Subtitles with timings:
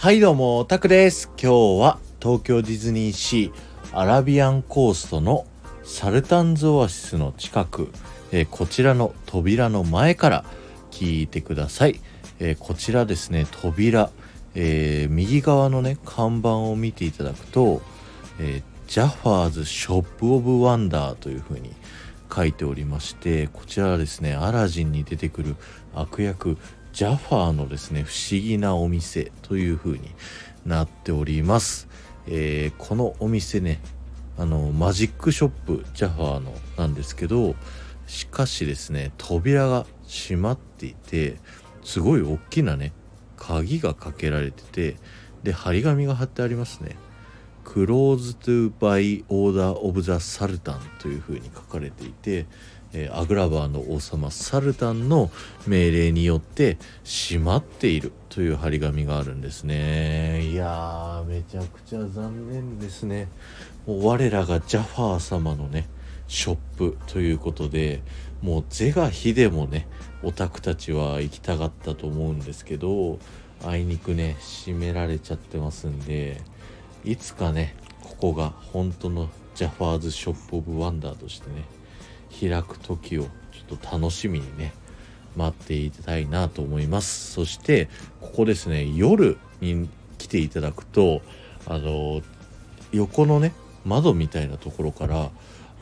[0.00, 1.30] はいどうも、タクです。
[1.38, 5.46] 今日は東京ディズニーシーアラビアンコーストの
[5.84, 7.92] サルタンズオアシスの近く、
[8.32, 10.44] えーこちらの扉の前から
[10.90, 12.00] 聞いてください。
[12.38, 14.10] えーこちらですね、扉、
[14.54, 17.82] えー右側のね、看板を見ていただくと、
[18.38, 21.74] え Jafar's Shop of Wonder というふうに
[22.34, 25.56] 書いておりましてこちらはですねアラジンに出てくる
[25.94, 26.56] 悪役
[26.92, 30.10] ジャファーのですね不思議なお店という風に
[30.66, 31.88] なっております、
[32.26, 33.80] えーこのお店ね
[34.38, 37.54] あのマジックショップジャファーのなんですけど
[38.06, 41.36] しかしですね扉が閉まっていて
[41.84, 42.92] すごい大きなね
[43.36, 44.96] 鍵がかけられてて
[45.42, 46.96] で張り紙が貼ってありますね。
[47.64, 52.46] Closed by Order of the Sultan というふうに書かれていて、
[52.92, 55.30] えーアグラバーの王様サルタンの
[55.66, 60.46] 命令によって閉まっているという張り紙があるんですね。
[60.46, 63.28] いやーめちゃくちゃ残念ですね。
[63.86, 65.88] もう我らがジャファー様のね
[66.28, 68.02] ショップということで
[68.42, 69.86] もう是が非でもね
[70.22, 73.18] オタクたちは行きたがったと思うんですけど
[73.64, 76.40] あいにくね閉められちゃってますんで
[77.04, 81.64] いつかねここが本当のジャファーズショップオブワンダーとしてね
[82.30, 84.72] 開く時をちょっと楽しみにね
[85.36, 87.32] 待っていたいなと思います。
[87.32, 87.88] そして
[88.20, 91.22] ここですね夜に来ていただくと
[91.66, 92.22] あの
[92.92, 93.52] 横のね
[93.84, 95.30] 窓みたいなところから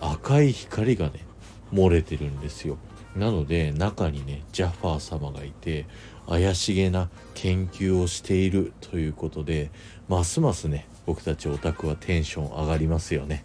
[0.00, 1.24] 赤い光がね
[1.72, 2.78] 漏れてるんですよ。
[3.14, 5.86] なので中にねジャファー様がいて
[6.28, 9.70] 怪しげな研究をしているということで
[10.08, 13.44] ますますね僕たちオタクはテンション上がりますよね。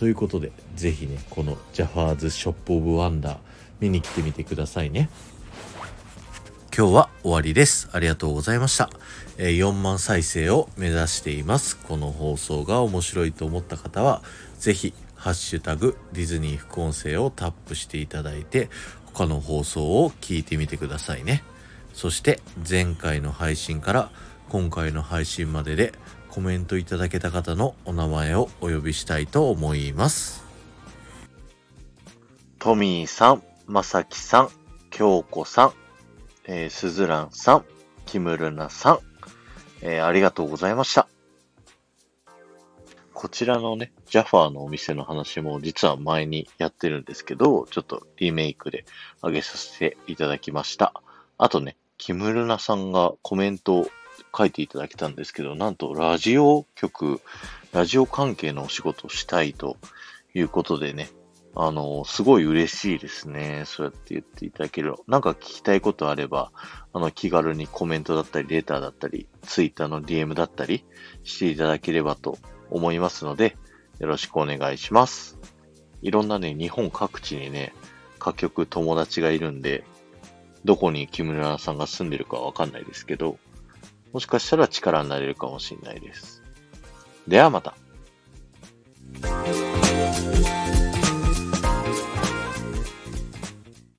[0.00, 3.38] ということでぜひねこの Jafar's Shop of Wonder
[3.80, 5.10] 見に来てみてくださいね。
[6.74, 7.90] 今日は終わりです。
[7.92, 8.88] ありがとうございました、
[9.36, 11.76] えー4万再生を目指しています。
[11.76, 14.22] この放送が面白いと思った方は
[14.58, 18.70] ぜひハッシュタグディズニー副音声をタップしていただいて
[19.12, 21.44] 他の放送を聞いてみてくださいね。
[21.92, 24.10] そして前回の配信から
[24.48, 25.92] 今回の配信までで
[26.30, 30.44] コメントいただけた方のお名前をお呼びしたいと思います
[32.60, 34.48] トミーさん、まさきさん、
[34.90, 35.72] 京子さん、
[36.44, 37.64] えー、すずらんさん、
[38.04, 38.98] キムルナさん、
[39.80, 41.08] えーありがとうございました。
[43.14, 48.84] こちらのね、ジャファーのお店の話も実は前にやってるんですけど、ちょっとリメイクで
[49.22, 50.94] 上げさせていただきました。
[51.38, 53.88] あとね、キムルナさんがコメント
[54.36, 57.20] 書いていただけたんですけど、なんとラジオ局、
[57.72, 59.76] ラジオ関係のお仕事をしたいと
[60.34, 61.10] いうことでね、
[61.54, 63.64] あの、すごい嬉しいですね。
[63.66, 64.94] そうやって言っていただける。
[65.08, 66.52] なんか聞きたいことあれば、
[66.92, 70.84] あの、気軽にコメントだったり、レターだったり、ツイッターの DM だったり
[71.24, 72.38] していただければと
[72.70, 73.56] 思いますので、
[73.98, 75.38] よろしくお願いします。
[76.02, 77.74] いろんなね、日本各地にね、
[78.18, 79.84] 各局友達がいるんで、
[80.64, 83.38] どこに木村さんが住んでるかわかんないですけど、
[84.12, 86.42] もしかしたら力になれるかもしれないです。
[87.28, 87.74] ではまた。